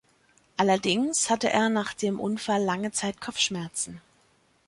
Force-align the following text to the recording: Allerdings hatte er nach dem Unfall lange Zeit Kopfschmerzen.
Allerdings 0.57 1.29
hatte 1.29 1.49
er 1.51 1.69
nach 1.69 1.93
dem 1.93 2.19
Unfall 2.19 2.63
lange 2.63 2.91
Zeit 2.91 3.21
Kopfschmerzen. 3.21 4.01